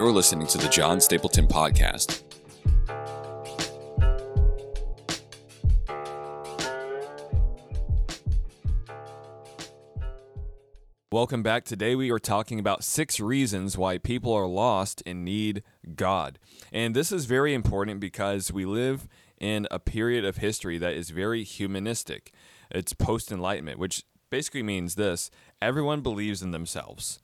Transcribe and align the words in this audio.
You're 0.00 0.12
listening 0.12 0.46
to 0.46 0.56
the 0.56 0.70
John 0.70 0.98
Stapleton 0.98 1.46
Podcast. 1.46 2.22
Welcome 11.12 11.42
back. 11.42 11.66
Today 11.66 11.94
we 11.94 12.10
are 12.10 12.18
talking 12.18 12.58
about 12.58 12.82
six 12.82 13.20
reasons 13.20 13.76
why 13.76 13.98
people 13.98 14.32
are 14.32 14.46
lost 14.46 15.02
and 15.04 15.22
need 15.22 15.62
God. 15.94 16.38
And 16.72 16.96
this 16.96 17.12
is 17.12 17.26
very 17.26 17.52
important 17.52 18.00
because 18.00 18.50
we 18.50 18.64
live 18.64 19.06
in 19.38 19.68
a 19.70 19.78
period 19.78 20.24
of 20.24 20.38
history 20.38 20.78
that 20.78 20.94
is 20.94 21.10
very 21.10 21.44
humanistic. 21.44 22.32
It's 22.70 22.94
post 22.94 23.30
enlightenment, 23.30 23.78
which 23.78 24.04
basically 24.30 24.62
means 24.62 24.94
this 24.94 25.30
everyone 25.60 26.00
believes 26.00 26.40
in 26.40 26.52
themselves 26.52 27.20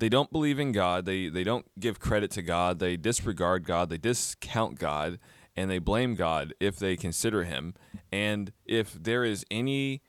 they 0.00 0.08
don't 0.08 0.32
believe 0.32 0.58
in 0.58 0.72
God. 0.72 1.04
They 1.04 1.28
they 1.28 1.44
don't 1.44 1.66
give 1.78 2.00
credit 2.00 2.30
to 2.32 2.42
God. 2.42 2.78
They 2.78 2.96
disregard 2.96 3.64
God. 3.64 3.90
They 3.90 3.98
discount 3.98 4.78
God, 4.78 5.18
and 5.54 5.70
they 5.70 5.78
blame 5.78 6.14
God 6.14 6.54
if 6.58 6.78
they 6.78 6.96
consider 6.96 7.44
Him. 7.44 7.74
And 8.10 8.52
if 8.64 8.94
there 8.94 9.24
is 9.24 9.44
any 9.50 10.02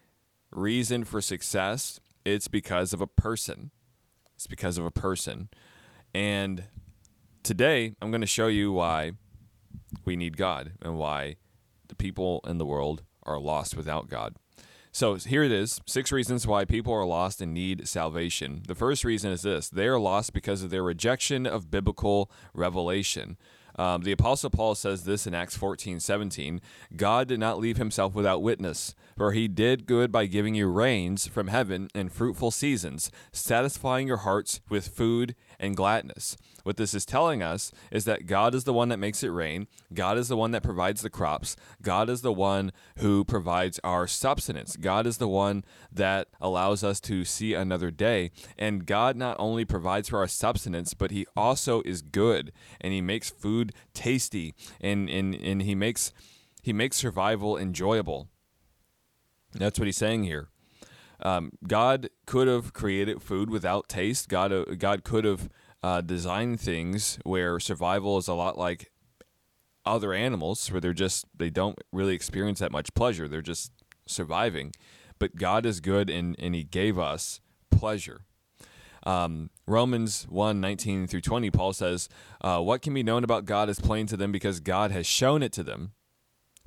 reason 0.51 1.03
for 1.03 1.21
success, 1.21 1.99
it's 2.25 2.47
because 2.47 2.93
of 2.93 3.01
a 3.01 3.07
person. 3.07 3.71
It's 4.35 4.47
because 4.47 4.77
of 4.77 4.85
a 4.85 4.91
person. 4.91 5.49
And 6.13 6.63
today, 7.43 7.93
I'm 8.01 8.11
going 8.11 8.21
to 8.21 8.27
show 8.27 8.47
you 8.47 8.71
why 8.71 9.11
we 10.05 10.15
need 10.15 10.37
God 10.37 10.73
and 10.81 10.97
why 10.97 11.35
the 11.89 11.95
people 11.95 12.41
in 12.47 12.57
the 12.57 12.65
world 12.65 13.03
are 13.23 13.39
lost 13.39 13.75
without 13.75 14.09
God. 14.09 14.35
So 14.93 15.15
here 15.15 15.43
it 15.43 15.53
is 15.53 15.79
six 15.85 16.11
reasons 16.11 16.45
why 16.45 16.65
people 16.65 16.93
are 16.93 17.05
lost 17.05 17.39
and 17.39 17.53
need 17.53 17.87
salvation. 17.87 18.63
The 18.67 18.75
first 18.75 19.05
reason 19.05 19.31
is 19.31 19.41
this 19.41 19.69
they 19.69 19.87
are 19.87 19.99
lost 19.99 20.33
because 20.33 20.63
of 20.63 20.69
their 20.69 20.83
rejection 20.83 21.47
of 21.47 21.71
biblical 21.71 22.29
revelation. 22.53 23.37
Um, 23.81 24.03
the 24.03 24.11
Apostle 24.11 24.51
Paul 24.51 24.75
says 24.75 25.05
this 25.05 25.25
in 25.25 25.33
Acts 25.33 25.57
14 25.57 25.99
17 25.99 26.61
God 26.95 27.27
did 27.27 27.39
not 27.39 27.57
leave 27.57 27.77
himself 27.77 28.13
without 28.13 28.43
witness, 28.43 28.93
for 29.17 29.31
he 29.31 29.47
did 29.47 29.87
good 29.87 30.11
by 30.11 30.27
giving 30.27 30.53
you 30.53 30.67
rains 30.67 31.25
from 31.25 31.47
heaven 31.47 31.87
and 31.95 32.11
fruitful 32.11 32.51
seasons, 32.51 33.09
satisfying 33.31 34.07
your 34.07 34.17
hearts 34.17 34.61
with 34.69 34.87
food 34.87 35.33
and 35.59 35.75
gladness. 35.75 36.37
What 36.63 36.77
this 36.77 36.93
is 36.93 37.05
telling 37.05 37.41
us 37.41 37.71
is 37.91 38.05
that 38.05 38.27
God 38.27 38.53
is 38.53 38.65
the 38.65 38.73
one 38.73 38.89
that 38.89 38.97
makes 38.99 39.23
it 39.23 39.29
rain, 39.29 39.67
God 39.93 40.17
is 40.17 40.27
the 40.27 40.37
one 40.37 40.51
that 40.51 40.63
provides 40.63 41.01
the 41.01 41.09
crops, 41.09 41.55
God 41.81 42.09
is 42.09 42.21
the 42.21 42.31
one 42.31 42.71
who 42.97 43.25
provides 43.25 43.79
our 43.83 44.05
substance, 44.05 44.75
God 44.75 45.07
is 45.07 45.17
the 45.17 45.27
one 45.27 45.63
that 45.91 46.27
allows 46.39 46.83
us 46.83 46.99
to 47.01 47.25
see 47.25 47.53
another 47.53 47.89
day. 47.89 48.31
And 48.59 48.85
God 48.85 49.15
not 49.15 49.37
only 49.39 49.65
provides 49.65 50.09
for 50.09 50.19
our 50.19 50.27
substance, 50.27 50.93
but 50.93 51.11
He 51.11 51.25
also 51.35 51.81
is 51.81 52.01
good 52.01 52.51
and 52.79 52.93
He 52.93 53.01
makes 53.01 53.29
food 53.29 53.70
tasty 53.93 54.53
and, 54.79 55.09
and, 55.09 55.35
and 55.35 55.61
He 55.61 55.75
makes 55.75 56.11
He 56.61 56.73
makes 56.73 56.97
survival 56.97 57.57
enjoyable. 57.57 58.27
That's 59.53 59.79
what 59.79 59.85
he's 59.85 59.97
saying 59.97 60.23
here. 60.23 60.49
Um, 61.21 61.51
God 61.67 62.09
could 62.25 62.47
have 62.47 62.73
created 62.73 63.21
food 63.21 63.49
without 63.49 63.87
taste. 63.87 64.27
God, 64.27 64.51
uh, 64.51 64.63
God 64.77 65.03
could 65.03 65.25
have 65.25 65.49
uh, 65.83 66.01
designed 66.01 66.59
things 66.59 67.19
where 67.23 67.59
survival 67.59 68.17
is 68.17 68.27
a 68.27 68.33
lot 68.33 68.57
like 68.57 68.91
other 69.85 70.13
animals, 70.13 70.71
where 70.71 70.81
they're 70.81 70.93
just 70.93 71.25
they 71.35 71.49
don't 71.49 71.77
really 71.91 72.15
experience 72.15 72.59
that 72.59 72.71
much 72.71 72.93
pleasure. 72.93 73.27
They're 73.27 73.41
just 73.41 73.71
surviving. 74.07 74.73
But 75.19 75.35
God 75.35 75.65
is 75.65 75.79
good, 75.79 76.09
and 76.09 76.35
and 76.39 76.55
He 76.55 76.63
gave 76.63 76.97
us 76.97 77.41
pleasure. 77.69 78.21
Um, 79.03 79.49
Romans 79.71 80.27
1 80.29 80.59
19 80.59 81.07
through 81.07 81.21
20, 81.21 81.49
Paul 81.49 81.71
says, 81.71 82.09
uh, 82.41 82.59
What 82.59 82.81
can 82.81 82.93
be 82.93 83.03
known 83.03 83.23
about 83.23 83.45
God 83.45 83.69
is 83.69 83.79
plain 83.79 84.05
to 84.07 84.17
them 84.17 84.29
because 84.29 84.59
God 84.59 84.91
has 84.91 85.07
shown 85.07 85.41
it 85.41 85.53
to 85.53 85.63
them. 85.63 85.93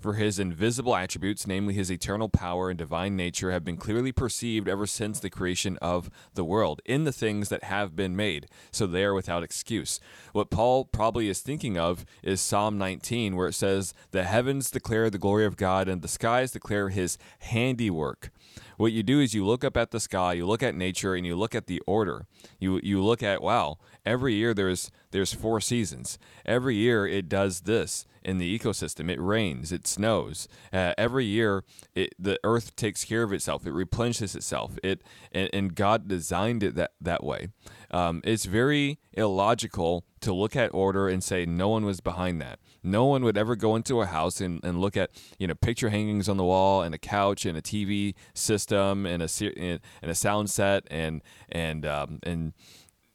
For 0.01 0.15
his 0.15 0.39
invisible 0.39 0.97
attributes, 0.97 1.47
namely 1.47 1.75
his 1.75 1.91
eternal 1.91 2.31
power 2.31 2.71
and 2.71 2.79
divine 2.79 3.15
nature, 3.15 3.53
have 3.53 3.63
been 3.65 3.77
clearly 3.77 4.11
perceived 4.11 4.69
ever 4.69 4.87
since 4.87 5.21
the 5.21 5.29
creation 5.29 5.79
of 5.83 6.09
the 6.33 6.45
world 6.45 6.81
in 6.87 7.05
the 7.05 7.13
things 7.13 7.51
that 7.51 7.65
have 7.65 7.95
been 7.95 8.17
made, 8.17 8.47
so 8.71 8.87
they 8.87 9.05
are 9.05 9.15
without 9.15 9.43
excuse. 9.43 10.01
What 10.33 10.51
Paul 10.51 10.87
probably 10.87 11.29
is 11.29 11.41
thinking 11.41 11.79
of 11.79 12.07
is 12.23 12.41
Psalm 12.41 12.79
19, 12.79 13.37
where 13.37 13.49
it 13.49 13.55
says, 13.55 13.93
The 14.13 14.25
heavens 14.25 14.71
declare 14.71 15.11
the 15.11 15.19
glory 15.19 15.45
of 15.45 15.59
God, 15.59 15.89
and 15.89 16.01
the 16.01 16.09
skies 16.09 16.53
declare 16.53 16.89
his 16.89 17.19
handiwork 17.41 18.31
what 18.77 18.93
you 18.93 19.03
do 19.03 19.21
is 19.21 19.35
you 19.35 19.45
look 19.45 19.65
up 19.65 19.77
at 19.77 19.91
the 19.91 20.01
sky, 20.01 20.35
you 20.35 20.47
look 20.47 20.63
at 20.63 20.75
nature, 20.75 21.15
and 21.15 21.27
you 21.27 21.37
look 21.37 21.55
at 21.55 21.67
the 21.67 21.81
order. 21.87 22.27
You 22.59 22.81
you 22.83 23.03
look 23.03 23.23
at 23.23 23.43
wow, 23.43 23.79
every 24.07 24.35
year 24.35 24.55
there's 24.55 24.91
there's 25.11 25.33
four 25.33 25.61
seasons. 25.61 26.19
Every 26.45 26.75
year 26.75 27.07
it 27.07 27.29
does 27.29 27.61
this 27.61 28.07
in 28.25 28.39
the 28.39 28.59
ecosystem. 28.59 29.11
It 29.11 29.21
rains, 29.21 29.71
it 29.71 29.87
snows. 29.87 30.49
Uh, 30.73 30.95
every 30.97 31.25
year 31.25 31.63
it, 31.95 32.15
the 32.19 32.41
earth 32.43 32.75
takes 32.75 33.05
care 33.05 33.23
of 33.23 33.33
itself. 33.33 33.67
It 33.67 33.73
replenishes 33.73 34.35
itself. 34.35 34.79
It 34.83 35.03
and, 35.33 35.51
and 35.53 35.75
God 35.75 36.09
designed 36.09 36.63
it 36.63 36.75
that 36.75 36.93
that 37.01 37.23
way. 37.23 37.49
Um, 37.91 38.23
it's 38.25 38.45
very 38.45 38.99
illogical 39.13 40.05
to 40.21 40.33
look 40.33 40.57
at 40.57 40.73
order 40.75 41.09
and 41.09 41.23
say 41.23 41.47
no 41.47 41.69
one 41.69 41.85
was 41.85 42.01
behind 42.01 42.41
that. 42.41 42.59
No 42.83 43.05
one 43.05 43.25
would 43.25 43.39
ever 43.39 43.57
go 43.57 43.77
into 43.77 44.01
a 44.01 44.07
house 44.07 44.41
and, 44.41 44.65
and 44.65 44.81
look 44.81 44.97
at 44.97 45.11
you 45.39 45.47
know 45.47 45.55
picture 45.55 45.91
hangings 45.91 46.29
on 46.29 46.37
the 46.37 46.45
wall 46.45 46.83
and 46.83 46.95
a 46.95 46.99
couch 46.99 47.47
and 47.47 47.57
a 47.57 47.63
TV 47.63 48.15
system 48.35 49.07
and 49.07 49.23
a 49.23 49.29
and 49.41 49.81
a 50.03 50.15
sound 50.15 50.51
set 50.51 50.85
and 50.91 51.23
and 51.49 51.87
um, 51.87 52.19
and 52.23 52.53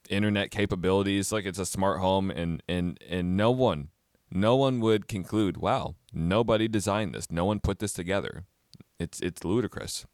internet 0.10 0.52
capabilities 0.52 1.32
like 1.32 1.46
it's 1.46 1.60
a 1.60 1.66
smart 1.66 2.00
home 2.00 2.30
and 2.32 2.62
and 2.68 2.98
and 3.08 3.38
no 3.38 3.52
one 3.52 3.90
no 4.32 4.56
one 4.56 4.80
would 4.80 5.08
conclude 5.08 5.58
wow 5.58 5.96
nobody 6.14 6.68
designed 6.68 7.14
this 7.14 7.32
no 7.32 7.46
one 7.46 7.60
put 7.60 7.80
this 7.80 7.94
together 7.94 8.46
it's 9.00 9.20
it's 9.22 9.44
ludicrous 9.44 10.06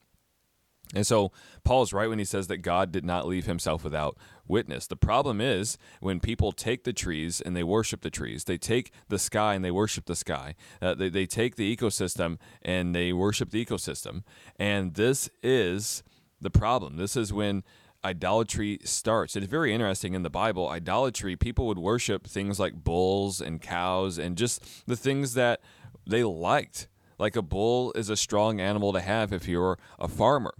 and 0.94 1.05
so 1.05 1.31
Paul's 1.63 1.94
right 1.94 2.07
when 2.07 2.19
he 2.19 2.25
says 2.25 2.47
that 2.47 2.57
God 2.57 2.91
did 2.91 3.03
not 3.03 3.28
leave 3.28 3.45
himself 3.45 3.84
without 3.84 4.17
witness. 4.47 4.85
The 4.85 4.95
problem 4.95 5.41
is 5.41 5.78
when 6.00 6.19
people 6.19 6.51
take 6.51 6.84
the 6.84 6.94
trees 6.94 7.41
and 7.41 7.55
they 7.55 7.63
worship 7.63 8.01
the 8.01 8.09
trees, 8.09 8.44
they 8.44 8.57
take 8.57 8.91
the 9.09 9.17
sky 9.17 9.55
and 9.55 9.66
they 9.66 9.72
worship 9.72 10.05
the 10.05 10.16
sky, 10.16 10.55
uh, 10.81 10.94
they, 10.94 11.09
they 11.09 11.25
take 11.25 11.55
the 11.55 11.75
ecosystem 11.75 12.38
and 12.61 12.95
they 12.95 13.13
worship 13.13 13.50
the 13.50 13.63
ecosystem. 13.63 14.23
And 14.57 14.94
this 14.94 15.29
is 15.41 16.03
the 16.39 16.51
problem. 16.51 16.97
This 16.97 17.16
is 17.16 17.34
when 17.34 17.63
idolatry 18.05 18.79
starts. 18.83 19.35
It's 19.35 19.47
very 19.47 19.73
interesting 19.73 20.13
in 20.13 20.21
the 20.21 20.29
Bible. 20.29 20.69
Idolatry, 20.69 21.35
people 21.35 21.66
would 21.67 21.79
worship 21.79 22.27
things 22.27 22.59
like 22.59 22.75
bulls 22.75 23.41
and 23.41 23.59
cows 23.59 24.19
and 24.19 24.38
just 24.38 24.88
the 24.88 24.95
things 24.95 25.33
that 25.33 25.59
they 26.07 26.23
liked. 26.23 26.88
Like 27.17 27.35
a 27.35 27.41
bull 27.41 27.91
is 27.93 28.09
a 28.09 28.16
strong 28.16 28.61
animal 28.61 28.93
to 28.93 29.01
have 29.01 29.33
if 29.33 29.47
you're 29.47 29.79
a 29.97 30.07
farmer. 30.07 30.53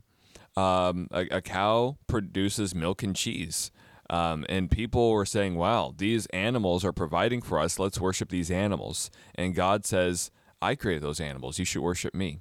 Um, 0.58 1.08
a, 1.12 1.28
a, 1.32 1.42
cow 1.42 1.98
produces 2.08 2.74
milk 2.74 3.04
and 3.04 3.16
cheese. 3.16 3.72
Um, 4.10 4.46
and 4.48 4.72
people 4.72 5.12
were 5.12 5.26
saying, 5.26 5.56
wow, 5.56 5.94
these 5.96 6.28
animals 6.28 6.86
are 6.86 6.94
providing 6.94 7.42
for 7.42 7.60
us. 7.60 7.78
Let's 7.78 8.00
worship 8.00 8.30
these 8.30 8.50
animals. 8.50 9.12
And 9.36 9.54
God 9.54 9.86
says, 9.86 10.32
I 10.62 10.76
created 10.76 11.04
those 11.04 11.20
animals. 11.20 11.60
You 11.60 11.66
should 11.66 11.82
worship 11.82 12.16
me. 12.16 12.40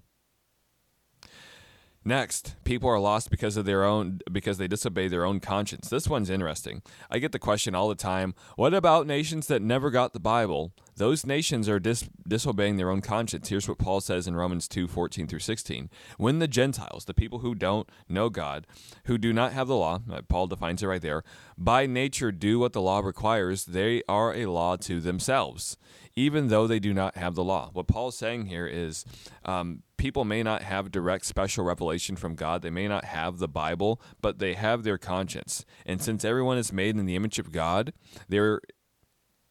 Next, 2.07 2.57
people 2.65 2.91
are 2.91 2.99
lost 2.99 3.31
because 3.31 3.57
of 3.57 3.65
their 3.65 3.83
own 3.83 4.21
because 4.31 4.59
they 4.59 4.69
disobey 4.69 5.09
their 5.09 5.25
own 5.25 5.41
conscience. 5.41 5.89
This 5.89 6.07
one's 6.07 6.29
interesting. 6.29 6.83
I 7.11 7.19
get 7.19 7.33
the 7.33 7.39
question 7.39 7.75
all 7.75 7.89
the 7.89 7.95
time, 7.95 8.35
what 8.57 8.75
about 8.75 9.07
nations 9.07 9.47
that 9.47 9.63
never 9.63 9.91
got 9.91 10.13
the 10.13 10.21
Bible? 10.21 10.73
Those 10.97 11.25
nations 11.25 11.67
are 11.67 11.81
dis- 11.81 12.09
disobeying 12.29 12.77
their 12.77 12.91
own 12.91 13.01
conscience. 13.01 13.49
Here's 13.49 13.67
what 13.67 13.79
Paul 13.79 14.03
says 14.03 14.27
in 14.27 14.37
Romans 14.37 14.69
2 14.69 14.87
14 14.87 15.27
through 15.27 15.39
16. 15.39 15.89
When 16.19 16.41
the 16.41 16.49
Gentiles, 16.49 17.07
the 17.07 17.15
people 17.15 17.39
who 17.39 17.55
don't 17.55 17.89
know 18.07 18.29
God, 18.29 18.67
who 19.05 19.17
do 19.17 19.33
not 19.33 19.55
have 19.55 19.67
the 19.67 19.77
law, 19.77 20.01
uh, 20.13 20.21
Paul 20.29 20.47
defines 20.47 20.83
it 20.83 20.87
right 20.87 21.03
there, 21.03 21.25
by 21.57 21.87
nature 21.87 22.31
do 22.31 22.59
what 22.59 22.75
the 22.75 22.83
law 22.83 23.01
requires, 23.01 23.65
they 23.65 24.03
are 24.09 24.35
a 24.35 24.47
law 24.47 24.77
to 24.77 25.01
themselves, 25.01 25.79
even 26.15 26.49
though 26.49 26.67
they 26.67 26.79
do 26.79 26.93
not 26.93 27.17
have 27.17 27.35
the 27.35 27.45
law. 27.45 27.71
What 27.73 27.89
Paul's 27.89 28.19
saying 28.19 28.47
here 28.47 28.67
is 28.67 29.07
um, 29.45 29.83
people 30.05 30.27
may 30.27 30.43
not 30.43 30.61
have 30.61 30.91
direct 30.91 31.25
special 31.25 31.65
revelation 31.65 32.15
from 32.15 32.35
God, 32.35 32.61
they 32.61 32.69
may 32.69 32.87
not 32.87 33.07
have 33.07 33.39
the 33.39 33.49
Bible, 33.49 34.03
but 34.21 34.39
they 34.39 34.53
have 34.53 34.83
their 34.83 34.99
conscience. 34.99 35.65
And 35.87 35.99
since 35.99 36.27
everyone 36.27 36.59
is 36.59 36.75
made 36.75 36.99
in 36.99 37.07
the 37.07 37.17
image 37.17 37.39
of 37.39 37.51
God, 37.51 37.95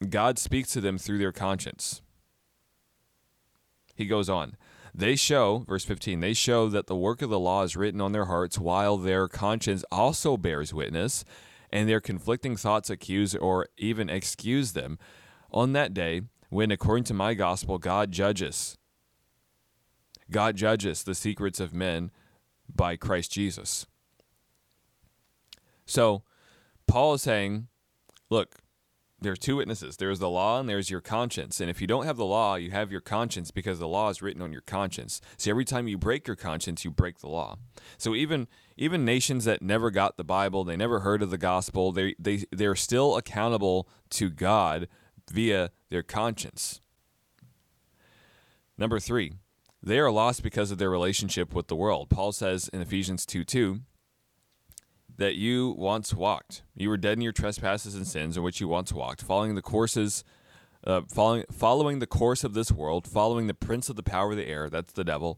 God 0.07 0.37
speaks 0.37 0.69
to 0.73 0.79
them 0.79 0.99
through 0.99 1.17
their 1.17 1.31
conscience. 1.31 2.03
He 3.95 4.05
goes 4.05 4.29
on. 4.29 4.55
They 4.93 5.15
show, 5.15 5.65
verse 5.67 5.85
15, 5.85 6.19
they 6.19 6.35
show 6.35 6.69
that 6.69 6.85
the 6.85 6.95
work 6.95 7.23
of 7.23 7.31
the 7.31 7.39
law 7.39 7.63
is 7.63 7.75
written 7.75 7.99
on 7.99 8.11
their 8.11 8.25
hearts 8.25 8.59
while 8.59 8.97
their 8.97 9.27
conscience 9.27 9.83
also 9.91 10.37
bears 10.37 10.71
witness, 10.71 11.25
and 11.71 11.89
their 11.89 11.99
conflicting 11.99 12.57
thoughts 12.57 12.91
accuse 12.91 13.33
or 13.33 13.69
even 13.79 14.07
excuse 14.07 14.73
them. 14.73 14.99
On 15.51 15.73
that 15.73 15.95
day, 15.95 16.21
when 16.49 16.69
according 16.69 17.05
to 17.05 17.15
my 17.15 17.33
gospel, 17.33 17.79
God 17.79 18.11
judges, 18.11 18.77
God 20.31 20.55
judges 20.55 21.03
the 21.03 21.15
secrets 21.15 21.59
of 21.59 21.73
men 21.73 22.11
by 22.73 22.95
Christ 22.95 23.31
Jesus. 23.31 23.85
So, 25.85 26.23
Paul 26.87 27.15
is 27.15 27.21
saying, 27.21 27.67
look, 28.29 28.63
there's 29.23 29.39
two 29.39 29.55
witnesses. 29.55 29.97
There's 29.97 30.19
the 30.19 30.29
law 30.29 30.59
and 30.59 30.67
there's 30.67 30.89
your 30.89 31.01
conscience. 31.01 31.59
And 31.59 31.69
if 31.69 31.81
you 31.81 31.87
don't 31.87 32.05
have 32.05 32.17
the 32.17 32.25
law, 32.25 32.55
you 32.55 32.71
have 32.71 32.91
your 32.91 33.01
conscience 33.01 33.51
because 33.51 33.79
the 33.79 33.87
law 33.87 34.09
is 34.09 34.21
written 34.21 34.41
on 34.41 34.51
your 34.51 34.61
conscience. 34.61 35.21
See, 35.37 35.49
every 35.49 35.65
time 35.65 35.87
you 35.87 35.97
break 35.97 36.27
your 36.27 36.35
conscience, 36.35 36.83
you 36.83 36.91
break 36.91 37.19
the 37.19 37.29
law. 37.29 37.57
So 37.97 38.15
even 38.15 38.47
even 38.75 39.05
nations 39.05 39.45
that 39.45 39.61
never 39.61 39.91
got 39.91 40.17
the 40.17 40.23
Bible, 40.23 40.63
they 40.63 40.75
never 40.75 40.99
heard 40.99 41.21
of 41.21 41.29
the 41.29 41.37
gospel, 41.37 41.91
they 41.91 42.15
they 42.19 42.43
they're 42.51 42.75
still 42.75 43.15
accountable 43.15 43.87
to 44.11 44.29
God 44.29 44.87
via 45.31 45.71
their 45.89 46.03
conscience. 46.03 46.81
Number 48.77 48.99
3. 48.99 49.33
They 49.85 49.99
are 49.99 50.11
lost 50.11 50.43
because 50.43 50.71
of 50.71 50.77
their 50.77 50.89
relationship 50.89 51.53
with 51.53 51.67
the 51.67 51.75
world. 51.75 52.09
Paul 52.09 52.31
says 52.31 52.69
in 52.69 52.81
Ephesians 52.81 53.25
2 53.25 53.43
2 53.43 53.81
that 55.17 55.35
you 55.35 55.75
once 55.77 56.13
walked. 56.13 56.63
You 56.73 56.87
were 56.87 56.97
dead 56.97 57.17
in 57.17 57.21
your 57.21 57.33
trespasses 57.33 57.93
and 57.93 58.07
sins 58.07 58.37
in 58.37 58.43
which 58.43 58.61
you 58.61 58.69
once 58.69 58.93
walked, 58.93 59.21
following 59.21 59.55
the 59.55 59.61
courses, 59.61 60.23
uh, 60.87 61.01
following 61.13 61.43
following 61.51 61.99
the 61.99 62.07
course 62.07 62.45
of 62.45 62.53
this 62.53 62.71
world, 62.71 63.05
following 63.05 63.47
the 63.47 63.53
prince 63.53 63.89
of 63.89 63.97
the 63.97 64.03
power 64.03 64.31
of 64.31 64.37
the 64.37 64.47
air. 64.47 64.69
That's 64.69 64.93
the 64.93 65.03
devil. 65.03 65.37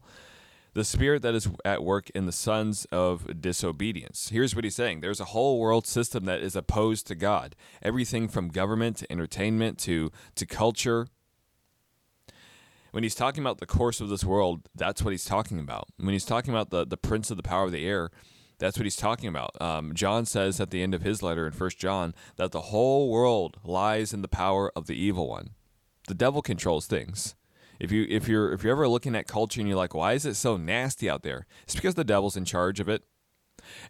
The 0.74 0.84
spirit 0.84 1.22
that 1.22 1.34
is 1.34 1.48
at 1.64 1.82
work 1.82 2.10
in 2.10 2.26
the 2.26 2.32
sons 2.32 2.86
of 2.92 3.40
disobedience. 3.40 4.28
Here's 4.28 4.54
what 4.54 4.62
he's 4.62 4.76
saying 4.76 5.00
there's 5.00 5.20
a 5.20 5.26
whole 5.26 5.58
world 5.58 5.88
system 5.88 6.24
that 6.26 6.40
is 6.40 6.54
opposed 6.54 7.08
to 7.08 7.16
God. 7.16 7.56
Everything 7.82 8.28
from 8.28 8.48
government 8.48 8.98
to 8.98 9.10
entertainment 9.10 9.78
to, 9.80 10.12
to 10.36 10.46
culture. 10.46 11.08
When 12.96 13.02
he's 13.02 13.14
talking 13.14 13.42
about 13.42 13.58
the 13.58 13.66
course 13.66 14.00
of 14.00 14.08
this 14.08 14.24
world, 14.24 14.70
that's 14.74 15.02
what 15.02 15.10
he's 15.10 15.26
talking 15.26 15.60
about. 15.60 15.88
When 15.98 16.14
he's 16.14 16.24
talking 16.24 16.54
about 16.54 16.70
the, 16.70 16.86
the 16.86 16.96
prince 16.96 17.30
of 17.30 17.36
the 17.36 17.42
power 17.42 17.64
of 17.64 17.70
the 17.70 17.86
air, 17.86 18.10
that's 18.58 18.78
what 18.78 18.84
he's 18.86 18.96
talking 18.96 19.28
about. 19.28 19.50
Um, 19.60 19.92
John 19.92 20.24
says 20.24 20.60
at 20.60 20.70
the 20.70 20.82
end 20.82 20.94
of 20.94 21.02
his 21.02 21.22
letter 21.22 21.46
in 21.46 21.52
First 21.52 21.78
John 21.78 22.14
that 22.36 22.52
the 22.52 22.72
whole 22.72 23.10
world 23.10 23.58
lies 23.62 24.14
in 24.14 24.22
the 24.22 24.28
power 24.28 24.72
of 24.74 24.86
the 24.86 24.94
evil 24.94 25.28
one. 25.28 25.50
The 26.08 26.14
devil 26.14 26.40
controls 26.40 26.86
things. 26.86 27.34
If 27.78 27.92
you 27.92 28.06
if 28.08 28.28
you're 28.28 28.50
if 28.54 28.64
you're 28.64 28.72
ever 28.72 28.88
looking 28.88 29.14
at 29.14 29.28
culture 29.28 29.60
and 29.60 29.68
you're 29.68 29.76
like, 29.76 29.92
why 29.92 30.14
is 30.14 30.24
it 30.24 30.36
so 30.36 30.56
nasty 30.56 31.10
out 31.10 31.22
there? 31.22 31.46
It's 31.64 31.74
because 31.74 31.96
the 31.96 32.02
devil's 32.02 32.34
in 32.34 32.46
charge 32.46 32.80
of 32.80 32.88
it. 32.88 33.02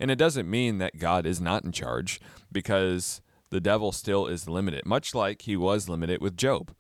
And 0.01 0.11
it 0.11 0.19
doesn't 0.19 0.51
mean 0.51 0.79
that 0.79 0.99
God 0.99 1.27
is 1.27 1.41
not 1.41 1.63
in 1.63 1.71
charge 1.71 2.21
because 2.51 3.21
the 3.51 3.61
devil 3.61 3.93
still 3.93 4.27
is 4.27 4.49
limited, 4.49 4.85
much 4.85 5.15
like 5.15 5.43
he 5.43 5.57
was 5.57 5.89
limited 5.89 6.21
with 6.21 6.37
Job. 6.37 6.75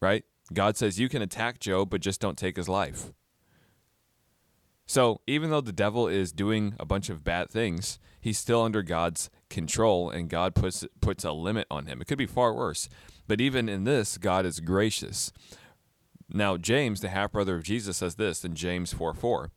Right? 0.00 0.24
God 0.52 0.76
says 0.76 1.00
you 1.00 1.08
can 1.08 1.22
attack 1.22 1.58
Job, 1.58 1.90
but 1.90 2.00
just 2.00 2.20
don't 2.20 2.38
take 2.38 2.56
his 2.56 2.68
life. 2.68 3.12
So 4.86 5.20
even 5.26 5.50
though 5.50 5.60
the 5.60 5.72
devil 5.72 6.06
is 6.06 6.30
doing 6.30 6.74
a 6.78 6.84
bunch 6.84 7.10
of 7.10 7.24
bad 7.24 7.50
things, 7.50 7.98
he's 8.20 8.38
still 8.38 8.62
under 8.62 8.82
God's 8.82 9.30
control, 9.50 10.10
and 10.10 10.30
God 10.30 10.54
puts 10.54 10.84
puts 11.00 11.24
a 11.24 11.32
limit 11.32 11.66
on 11.70 11.86
him. 11.86 12.00
It 12.00 12.06
could 12.06 12.18
be 12.18 12.26
far 12.26 12.54
worse, 12.54 12.88
but 13.26 13.40
even 13.40 13.68
in 13.68 13.84
this, 13.84 14.16
God 14.16 14.46
is 14.46 14.60
gracious. 14.60 15.32
Now 16.28 16.56
James, 16.56 17.00
the 17.00 17.08
half 17.08 17.32
brother 17.32 17.56
of 17.56 17.64
Jesus, 17.64 17.96
says 17.96 18.14
this 18.14 18.44
in 18.44 18.54
James 18.54 18.92
four 18.92 19.12
four. 19.12 19.50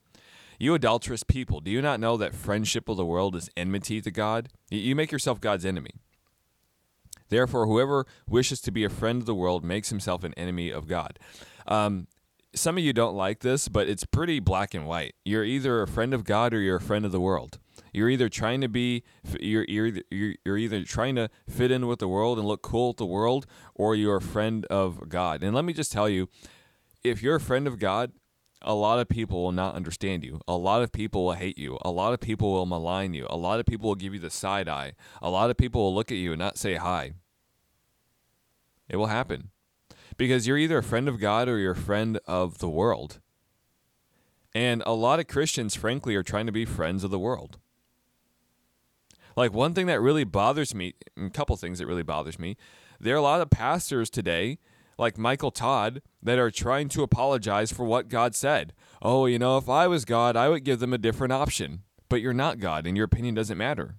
You 0.57 0.73
adulterous 0.73 1.23
people, 1.23 1.61
do 1.61 1.71
you 1.71 1.81
not 1.81 1.99
know 1.99 2.17
that 2.17 2.35
friendship 2.35 2.89
of 2.89 2.97
the 2.97 3.05
world 3.05 3.35
is 3.35 3.49
enmity 3.55 4.01
to 4.01 4.11
God? 4.11 4.49
You 4.69 4.95
make 4.95 5.11
yourself 5.11 5.39
God's 5.39 5.65
enemy. 5.65 5.91
Therefore, 7.29 7.65
whoever 7.65 8.05
wishes 8.27 8.61
to 8.61 8.71
be 8.71 8.83
a 8.83 8.89
friend 8.89 9.21
of 9.21 9.25
the 9.25 9.35
world 9.35 9.63
makes 9.63 9.89
himself 9.89 10.23
an 10.23 10.33
enemy 10.35 10.71
of 10.71 10.87
God. 10.87 11.19
Um, 11.67 12.07
some 12.55 12.77
of 12.77 12.83
you 12.83 12.93
don't 12.93 13.15
like 13.15 13.39
this, 13.39 13.67
but 13.67 13.87
it's 13.87 14.05
pretty 14.05 14.39
black 14.39 14.73
and 14.73 14.87
white. 14.87 15.15
You're 15.23 15.43
either 15.43 15.81
a 15.81 15.87
friend 15.87 16.13
of 16.13 16.23
God 16.23 16.53
or 16.53 16.59
you're 16.59 16.77
a 16.77 16.81
friend 16.81 17.05
of 17.05 17.11
the 17.11 17.19
world. 17.19 17.59
You're 17.93 18.09
either 18.09 18.29
trying 18.29 18.61
to 18.61 18.67
be 18.67 19.03
you're 19.39 19.65
you're 19.67 19.91
you're 20.11 20.57
either 20.57 20.83
trying 20.83 21.15
to 21.15 21.29
fit 21.47 21.71
in 21.71 21.87
with 21.87 21.99
the 21.99 22.07
world 22.07 22.37
and 22.37 22.47
look 22.47 22.61
cool 22.61 22.89
with 22.89 22.97
the 22.97 23.05
world 23.05 23.45
or 23.75 23.95
you're 23.95 24.17
a 24.17 24.21
friend 24.21 24.65
of 24.65 25.09
God. 25.09 25.43
And 25.43 25.55
let 25.55 25.65
me 25.65 25.73
just 25.73 25.91
tell 25.91 26.09
you, 26.09 26.29
if 27.03 27.23
you're 27.23 27.35
a 27.35 27.41
friend 27.41 27.67
of 27.67 27.79
God, 27.79 28.11
a 28.61 28.73
lot 28.73 28.99
of 28.99 29.07
people 29.07 29.43
will 29.43 29.51
not 29.51 29.75
understand 29.75 30.23
you. 30.23 30.41
A 30.47 30.55
lot 30.55 30.81
of 30.81 30.91
people 30.91 31.25
will 31.25 31.33
hate 31.33 31.57
you. 31.57 31.77
A 31.83 31.91
lot 31.91 32.13
of 32.13 32.19
people 32.19 32.51
will 32.51 32.65
malign 32.65 33.13
you. 33.13 33.25
A 33.29 33.37
lot 33.37 33.59
of 33.59 33.65
people 33.65 33.87
will 33.87 33.95
give 33.95 34.13
you 34.13 34.19
the 34.19 34.29
side 34.29 34.67
eye. 34.67 34.93
A 35.21 35.29
lot 35.29 35.49
of 35.49 35.57
people 35.57 35.81
will 35.81 35.95
look 35.95 36.11
at 36.11 36.17
you 36.17 36.33
and 36.33 36.39
not 36.39 36.57
say 36.57 36.75
hi. 36.75 37.13
It 38.89 38.97
will 38.97 39.07
happen 39.07 39.51
because 40.17 40.45
you're 40.45 40.57
either 40.57 40.79
a 40.79 40.83
friend 40.83 41.07
of 41.07 41.19
God 41.19 41.47
or 41.47 41.57
you're 41.57 41.71
a 41.71 41.75
friend 41.75 42.19
of 42.25 42.57
the 42.57 42.69
world. 42.69 43.19
And 44.53 44.83
a 44.85 44.93
lot 44.93 45.19
of 45.19 45.27
Christians, 45.27 45.75
frankly, 45.75 46.15
are 46.15 46.23
trying 46.23 46.47
to 46.47 46.51
be 46.51 46.65
friends 46.65 47.03
of 47.03 47.11
the 47.11 47.19
world. 47.19 47.59
Like 49.35 49.53
one 49.53 49.73
thing 49.73 49.85
that 49.85 50.01
really 50.01 50.23
bothers 50.25 50.75
me, 50.75 50.95
a 51.15 51.29
couple 51.29 51.55
things 51.55 51.79
that 51.79 51.87
really 51.87 52.03
bothers 52.03 52.37
me, 52.39 52.57
there 52.99 53.15
are 53.15 53.19
a 53.19 53.21
lot 53.21 53.41
of 53.41 53.49
pastors 53.49 54.09
today, 54.09 54.57
like 54.99 55.17
Michael 55.17 55.51
Todd, 55.51 56.01
that 56.21 56.37
are 56.37 56.51
trying 56.51 56.89
to 56.89 57.03
apologize 57.03 57.71
for 57.71 57.85
what 57.85 58.09
God 58.09 58.35
said. 58.35 58.73
Oh, 59.01 59.25
you 59.25 59.39
know, 59.39 59.57
if 59.57 59.69
I 59.69 59.87
was 59.87 60.05
God, 60.05 60.35
I 60.35 60.49
would 60.49 60.63
give 60.63 60.79
them 60.79 60.93
a 60.93 60.97
different 60.97 61.33
option. 61.33 61.83
But 62.09 62.21
you're 62.21 62.33
not 62.33 62.59
God, 62.59 62.85
and 62.85 62.97
your 62.97 63.05
opinion 63.05 63.35
doesn't 63.35 63.57
matter. 63.57 63.95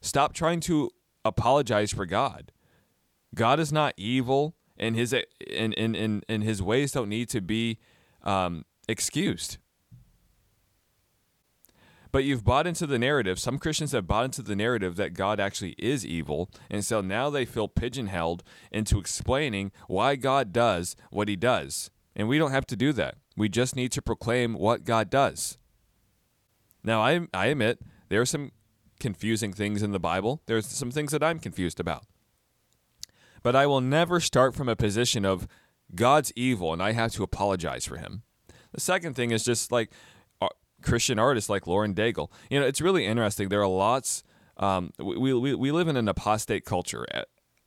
Stop 0.00 0.34
trying 0.34 0.60
to 0.60 0.90
apologize 1.24 1.92
for 1.92 2.04
God. 2.04 2.52
God 3.34 3.58
is 3.58 3.72
not 3.72 3.94
evil, 3.96 4.54
and 4.76 4.94
his 4.94 5.12
and 5.12 5.74
and, 5.78 5.96
and, 5.96 6.24
and 6.28 6.42
his 6.42 6.60
ways 6.60 6.92
don't 6.92 7.08
need 7.08 7.28
to 7.30 7.40
be 7.40 7.78
um, 8.22 8.64
excused. 8.86 9.58
But 12.14 12.22
you've 12.22 12.44
bought 12.44 12.68
into 12.68 12.86
the 12.86 12.96
narrative. 12.96 13.40
Some 13.40 13.58
Christians 13.58 13.90
have 13.90 14.06
bought 14.06 14.26
into 14.26 14.40
the 14.40 14.54
narrative 14.54 14.94
that 14.94 15.14
God 15.14 15.40
actually 15.40 15.74
is 15.78 16.06
evil, 16.06 16.48
and 16.70 16.84
so 16.84 17.00
now 17.00 17.28
they 17.28 17.44
feel 17.44 17.66
pigeonholed 17.66 18.44
into 18.70 19.00
explaining 19.00 19.72
why 19.88 20.14
God 20.14 20.52
does 20.52 20.94
what 21.10 21.26
He 21.26 21.34
does. 21.34 21.90
And 22.14 22.28
we 22.28 22.38
don't 22.38 22.52
have 22.52 22.68
to 22.68 22.76
do 22.76 22.92
that. 22.92 23.16
We 23.36 23.48
just 23.48 23.74
need 23.74 23.90
to 23.90 24.00
proclaim 24.00 24.54
what 24.54 24.84
God 24.84 25.10
does. 25.10 25.58
Now, 26.84 27.02
I 27.02 27.26
I 27.34 27.46
admit 27.46 27.80
there 28.10 28.20
are 28.20 28.26
some 28.26 28.52
confusing 29.00 29.52
things 29.52 29.82
in 29.82 29.90
the 29.90 29.98
Bible. 29.98 30.40
There's 30.46 30.66
some 30.68 30.92
things 30.92 31.10
that 31.10 31.24
I'm 31.24 31.40
confused 31.40 31.80
about. 31.80 32.06
But 33.42 33.56
I 33.56 33.66
will 33.66 33.80
never 33.80 34.20
start 34.20 34.54
from 34.54 34.68
a 34.68 34.76
position 34.76 35.24
of 35.24 35.48
God's 35.96 36.32
evil 36.36 36.72
and 36.72 36.80
I 36.80 36.92
have 36.92 37.10
to 37.14 37.24
apologize 37.24 37.86
for 37.86 37.96
him. 37.96 38.22
The 38.70 38.80
second 38.80 39.14
thing 39.14 39.30
is 39.30 39.44
just 39.44 39.72
like 39.72 39.90
Christian 40.84 41.18
artists 41.18 41.50
like 41.50 41.66
Lauren 41.66 41.94
Daigle. 41.94 42.30
You 42.50 42.60
know, 42.60 42.66
it's 42.66 42.80
really 42.80 43.06
interesting. 43.06 43.48
There 43.48 43.62
are 43.62 43.68
lots. 43.68 44.22
Um, 44.56 44.92
we, 44.98 45.34
we, 45.34 45.54
we 45.54 45.72
live 45.72 45.88
in 45.88 45.96
an 45.96 46.08
apostate 46.08 46.64
culture 46.64 47.06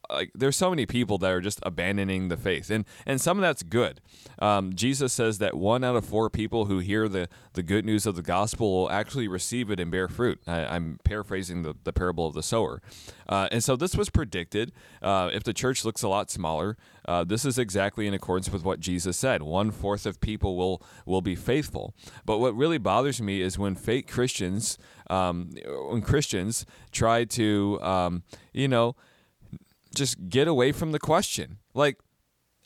like 0.10 0.32
there's 0.34 0.56
so 0.56 0.70
many 0.70 0.86
people 0.86 1.18
that 1.20 1.32
are 1.32 1.42
just 1.42 1.60
abandoning 1.64 2.28
the 2.30 2.38
faith 2.38 2.70
and 2.70 2.86
and 3.06 3.20
some 3.20 3.38
of 3.38 3.42
that's 3.42 3.64
good. 3.64 4.02
Um, 4.40 4.74
jesus 4.74 5.14
says 5.14 5.40
that 5.40 5.56
one 5.56 5.84
out 5.84 5.96
of 5.96 6.06
four 6.06 6.30
people 6.30 6.66
who 6.66 6.80
hear 6.80 7.08
the 7.08 7.28
the 7.54 7.64
good 7.64 7.86
news 7.86 8.06
of 8.06 8.16
the 8.16 8.22
gospel 8.22 8.72
will 8.72 8.92
actually 8.92 9.28
receive 9.28 9.72
it 9.72 9.80
and 9.80 9.92
bear 9.92 10.08
fruit. 10.08 10.40
I, 10.48 10.76
am 10.76 11.00
paraphrasing 11.04 11.64
the, 11.64 11.76
the 11.84 11.94
parable 11.94 12.28
of 12.28 12.34
the 12.34 12.44
sower. 12.44 12.82
Uh, 13.28 13.48
and 13.52 13.64
so 13.64 13.76
this 13.76 13.96
was 13.96 14.10
predicted. 14.10 14.72
Uh, 15.02 15.30
if 15.34 15.44
the 15.44 15.54
church 15.54 15.84
looks 15.84 16.04
a 16.04 16.08
lot 16.08 16.30
smaller 16.30 16.78
uh, 17.08 17.24
this 17.24 17.46
is 17.46 17.58
exactly 17.58 18.06
in 18.06 18.14
accordance 18.14 18.52
with 18.52 18.64
what 18.64 18.80
jesus 18.80 19.18
said. 19.18 19.42
One 19.42 19.72
fourth 19.72 20.06
of 20.06 20.20
people 20.20 20.58
will 20.58 20.82
will 21.06 21.22
be 21.22 21.36
faithful. 21.36 21.96
But 22.26 22.40
what 22.40 22.56
really 22.56 22.78
bothers 22.78 23.22
me 23.22 23.42
is 23.42 23.58
when 23.58 23.76
fake 23.76 24.08
christians 24.08 24.78
um, 25.10 25.52
when 25.90 26.02
christians 26.02 26.66
try 26.92 27.24
to 27.24 27.80
um, 27.82 28.24
you 28.52 28.68
know 28.68 28.96
just 29.98 30.30
get 30.30 30.48
away 30.48 30.72
from 30.72 30.92
the 30.92 31.00
question. 31.00 31.58
Like, 31.74 32.00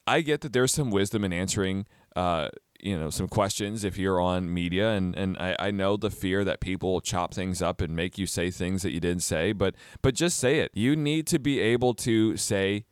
I 0.05 0.21
get 0.21 0.41
that 0.41 0.53
there's 0.53 0.73
some 0.73 0.91
wisdom 0.91 1.23
in 1.23 1.31
answering, 1.31 1.85
uh, 2.15 2.49
you 2.79 2.97
know, 2.99 3.09
some 3.09 3.27
questions 3.27 3.83
if 3.83 3.97
you're 3.97 4.19
on 4.19 4.53
media, 4.53 4.89
and 4.91 5.15
and 5.15 5.37
I, 5.37 5.55
I 5.59 5.71
know 5.71 5.97
the 5.97 6.11
fear 6.11 6.43
that 6.43 6.59
people 6.59 6.99
chop 7.01 7.33
things 7.33 7.61
up 7.61 7.81
and 7.81 7.95
make 7.95 8.17
you 8.17 8.25
say 8.25 8.51
things 8.51 8.81
that 8.83 8.91
you 8.91 8.99
didn't 8.99 9.23
say, 9.23 9.53
but 9.53 9.75
but 10.01 10.15
just 10.15 10.37
say 10.37 10.59
it. 10.59 10.71
You 10.73 10.95
need 10.95 11.27
to 11.27 11.39
be 11.39 11.59
able 11.59 11.93
to 11.95 12.35
say, 12.37 12.85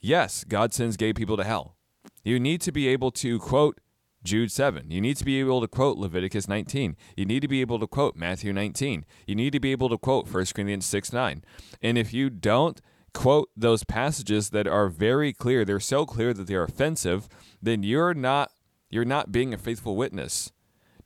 yes, 0.00 0.44
God 0.44 0.74
sends 0.74 0.96
gay 0.96 1.12
people 1.12 1.36
to 1.36 1.44
hell. 1.44 1.76
You 2.24 2.38
need 2.38 2.60
to 2.62 2.72
be 2.72 2.88
able 2.88 3.10
to 3.12 3.38
quote 3.38 3.80
Jude 4.24 4.52
7. 4.52 4.90
You 4.90 5.00
need 5.00 5.16
to 5.16 5.24
be 5.24 5.40
able 5.40 5.60
to 5.60 5.68
quote 5.68 5.98
Leviticus 5.98 6.48
19. 6.48 6.96
You 7.16 7.24
need 7.24 7.40
to 7.40 7.48
be 7.48 7.60
able 7.60 7.78
to 7.78 7.86
quote 7.86 8.16
Matthew 8.16 8.52
19. 8.52 9.04
You 9.26 9.34
need 9.34 9.52
to 9.52 9.60
be 9.60 9.72
able 9.72 9.88
to 9.88 9.98
quote 9.98 10.32
1 10.32 10.46
Corinthians 10.54 10.86
6 10.86 11.12
9. 11.12 11.44
And 11.80 11.98
if 11.98 12.12
you 12.12 12.30
don't, 12.30 12.80
quote 13.14 13.50
those 13.56 13.84
passages 13.84 14.50
that 14.50 14.66
are 14.66 14.88
very 14.88 15.32
clear, 15.32 15.64
they're 15.64 15.80
so 15.80 16.06
clear 16.06 16.32
that 16.32 16.46
they're 16.46 16.64
offensive, 16.64 17.28
then 17.60 17.82
you're 17.82 18.14
not 18.14 18.50
you're 18.90 19.04
not 19.04 19.32
being 19.32 19.54
a 19.54 19.58
faithful 19.58 19.96
witness. 19.96 20.52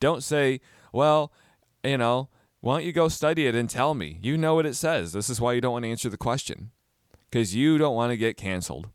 Don't 0.00 0.22
say, 0.22 0.60
"Well, 0.92 1.32
you 1.84 1.98
know, 1.98 2.28
why 2.60 2.78
don't 2.78 2.86
you 2.86 2.92
go 2.92 3.08
study 3.08 3.46
it 3.46 3.54
and 3.54 3.70
tell 3.70 3.94
me? 3.94 4.18
You 4.22 4.36
know 4.36 4.56
what 4.56 4.66
it 4.66 4.74
says. 4.74 5.12
This 5.12 5.30
is 5.30 5.40
why 5.40 5.52
you 5.52 5.60
don't 5.60 5.72
want 5.72 5.84
to 5.84 5.90
answer 5.90 6.08
the 6.08 6.16
question." 6.16 6.72
Cuz 7.30 7.54
you 7.54 7.78
don't 7.78 7.94
want 7.94 8.10
to 8.10 8.16
get 8.16 8.36
canceled. 8.36 8.88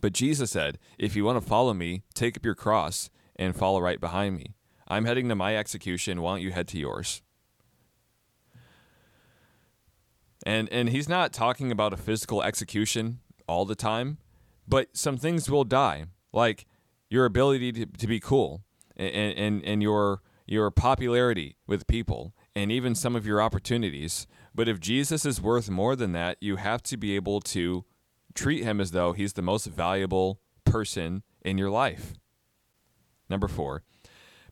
But 0.00 0.12
Jesus 0.12 0.50
said, 0.50 0.78
"If 0.98 1.16
you 1.16 1.24
want 1.24 1.42
to 1.42 1.48
follow 1.48 1.74
me, 1.74 2.02
take 2.14 2.36
up 2.36 2.44
your 2.44 2.54
cross 2.54 3.10
and 3.36 3.56
follow 3.56 3.80
right 3.80 4.00
behind 4.00 4.36
me." 4.36 4.54
I'm 4.88 5.04
heading 5.04 5.28
to 5.28 5.34
my 5.34 5.56
execution. 5.56 6.20
Why 6.20 6.32
don't 6.32 6.42
you 6.42 6.52
head 6.52 6.68
to 6.68 6.78
yours? 6.78 7.22
And 10.46 10.68
and 10.72 10.88
he's 10.88 11.08
not 11.08 11.32
talking 11.32 11.70
about 11.70 11.92
a 11.92 11.96
physical 11.96 12.42
execution 12.42 13.20
all 13.46 13.64
the 13.64 13.74
time, 13.74 14.18
but 14.66 14.96
some 14.96 15.16
things 15.16 15.50
will 15.50 15.64
die, 15.64 16.06
like 16.32 16.66
your 17.10 17.24
ability 17.24 17.72
to, 17.72 17.86
to 17.86 18.06
be 18.06 18.20
cool 18.20 18.62
and, 18.96 19.36
and, 19.36 19.64
and 19.64 19.82
your 19.82 20.22
your 20.46 20.70
popularity 20.70 21.56
with 21.66 21.86
people 21.86 22.34
and 22.56 22.72
even 22.72 22.94
some 22.94 23.14
of 23.14 23.26
your 23.26 23.40
opportunities. 23.40 24.26
But 24.54 24.68
if 24.68 24.80
Jesus 24.80 25.24
is 25.24 25.40
worth 25.40 25.70
more 25.70 25.94
than 25.94 26.12
that, 26.12 26.38
you 26.40 26.56
have 26.56 26.82
to 26.84 26.96
be 26.96 27.14
able 27.14 27.40
to 27.42 27.84
treat 28.34 28.64
him 28.64 28.80
as 28.80 28.90
though 28.90 29.12
he's 29.12 29.34
the 29.34 29.42
most 29.42 29.66
valuable 29.66 30.40
person 30.64 31.22
in 31.42 31.58
your 31.58 31.70
life. 31.70 32.14
Number 33.28 33.46
four, 33.46 33.84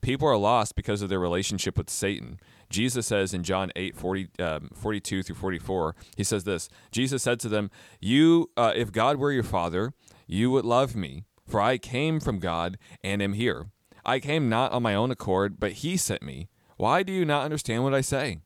people 0.00 0.28
are 0.28 0.36
lost 0.36 0.74
because 0.74 1.02
of 1.02 1.08
their 1.08 1.18
relationship 1.18 1.76
with 1.76 1.90
Satan. 1.90 2.38
Jesus 2.70 3.06
says 3.06 3.32
in 3.32 3.42
John 3.42 3.72
8, 3.76 3.96
40, 3.96 4.28
um, 4.38 4.70
42 4.74 5.22
through 5.22 5.36
44, 5.36 5.96
he 6.16 6.24
says 6.24 6.44
this 6.44 6.68
Jesus 6.90 7.22
said 7.22 7.40
to 7.40 7.48
them, 7.48 7.70
you, 8.00 8.50
uh, 8.56 8.72
If 8.74 8.92
God 8.92 9.16
were 9.16 9.32
your 9.32 9.42
father, 9.42 9.92
you 10.26 10.50
would 10.50 10.64
love 10.64 10.94
me, 10.94 11.24
for 11.46 11.60
I 11.60 11.78
came 11.78 12.20
from 12.20 12.38
God 12.38 12.78
and 13.02 13.22
am 13.22 13.32
here. 13.32 13.66
I 14.04 14.20
came 14.20 14.48
not 14.48 14.72
on 14.72 14.82
my 14.82 14.94
own 14.94 15.10
accord, 15.10 15.58
but 15.58 15.72
he 15.72 15.96
sent 15.96 16.22
me. 16.22 16.48
Why 16.76 17.02
do 17.02 17.12
you 17.12 17.24
not 17.24 17.44
understand 17.44 17.84
what 17.84 17.94
I 17.94 18.00
say? 18.00 18.38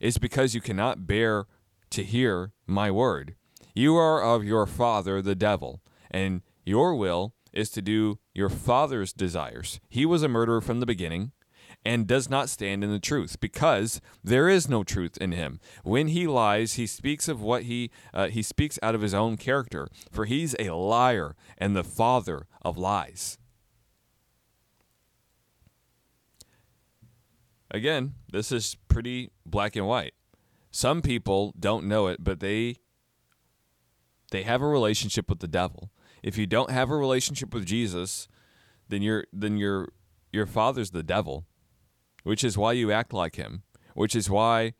It's 0.00 0.18
because 0.18 0.54
you 0.54 0.60
cannot 0.60 1.06
bear 1.06 1.46
to 1.90 2.02
hear 2.02 2.52
my 2.66 2.90
word. 2.90 3.34
You 3.74 3.96
are 3.96 4.22
of 4.22 4.44
your 4.44 4.66
father, 4.66 5.22
the 5.22 5.34
devil, 5.34 5.80
and 6.10 6.42
your 6.64 6.94
will 6.94 7.34
is 7.56 7.70
to 7.70 7.82
do 7.82 8.18
your 8.34 8.48
father's 8.48 9.12
desires. 9.12 9.80
He 9.88 10.04
was 10.04 10.22
a 10.22 10.28
murderer 10.28 10.60
from 10.60 10.80
the 10.80 10.86
beginning 10.86 11.32
and 11.84 12.06
does 12.06 12.28
not 12.28 12.48
stand 12.48 12.82
in 12.82 12.90
the 12.90 12.98
truth 12.98 13.38
because 13.40 14.00
there 14.22 14.48
is 14.48 14.68
no 14.68 14.82
truth 14.84 15.16
in 15.18 15.32
him. 15.32 15.60
When 15.82 16.08
he 16.08 16.26
lies, 16.26 16.74
he 16.74 16.86
speaks 16.86 17.28
of 17.28 17.40
what 17.40 17.64
he 17.64 17.90
uh, 18.12 18.28
he 18.28 18.42
speaks 18.42 18.78
out 18.82 18.94
of 18.94 19.02
his 19.02 19.14
own 19.14 19.36
character, 19.36 19.88
for 20.10 20.24
he's 20.24 20.54
a 20.58 20.74
liar 20.74 21.34
and 21.56 21.74
the 21.74 21.84
father 21.84 22.46
of 22.62 22.76
lies. 22.76 23.38
Again, 27.70 28.14
this 28.30 28.52
is 28.52 28.76
pretty 28.88 29.30
black 29.44 29.76
and 29.76 29.86
white. 29.86 30.14
Some 30.70 31.02
people 31.02 31.54
don't 31.58 31.86
know 31.86 32.08
it, 32.08 32.22
but 32.22 32.40
they 32.40 32.76
they 34.30 34.42
have 34.42 34.60
a 34.60 34.66
relationship 34.66 35.28
with 35.28 35.38
the 35.38 35.48
devil. 35.48 35.90
If 36.26 36.36
you 36.36 36.44
don't 36.44 36.72
have 36.72 36.90
a 36.90 36.96
relationship 36.96 37.54
with 37.54 37.64
Jesus, 37.64 38.26
then 38.88 39.00
your 39.00 39.26
then 39.32 39.56
your 39.58 39.90
your 40.32 40.44
father's 40.44 40.90
the 40.90 41.04
devil, 41.04 41.46
which 42.24 42.42
is 42.42 42.58
why 42.58 42.72
you 42.72 42.90
act 42.90 43.12
like 43.12 43.36
him, 43.36 43.62
which 43.94 44.16
is 44.16 44.28
why 44.28 44.74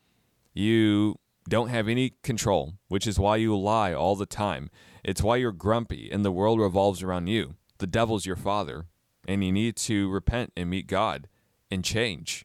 you 0.55 1.21
don't 1.49 1.69
have 1.69 1.87
any 1.87 2.15
control, 2.25 2.75
which 2.89 3.07
is 3.07 3.21
why 3.21 3.37
you 3.37 3.57
lie 3.57 3.95
all 3.95 4.17
the 4.17 4.27
time. 4.27 4.71
It's 5.05 5.23
why 5.23 5.37
you're 5.37 5.53
grumpy 5.53 6.11
and 6.11 6.25
the 6.25 6.33
world 6.33 6.59
revolves 6.59 7.01
around 7.01 7.29
you. 7.29 7.55
The 7.79 7.87
devil's 7.87 8.27
your 8.27 8.35
father, 8.35 8.87
and 9.29 9.45
you 9.45 9.53
need 9.53 9.77
to 9.77 10.11
repent 10.11 10.53
and 10.57 10.69
meet 10.69 10.89
God 10.89 11.29
and 11.71 11.85
change. 11.85 12.45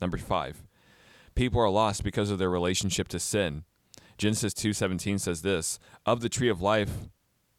Number 0.00 0.18
5. 0.18 0.62
People 1.34 1.60
are 1.60 1.68
lost 1.68 2.04
because 2.04 2.30
of 2.30 2.38
their 2.38 2.48
relationship 2.48 3.08
to 3.08 3.18
sin. 3.18 3.64
Genesis 4.18 4.54
2:17 4.54 5.18
says 5.18 5.42
this, 5.42 5.80
"Of 6.06 6.20
the 6.20 6.28
tree 6.28 6.48
of 6.48 6.60
life, 6.60 7.08